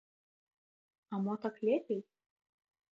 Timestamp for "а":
1.13-1.21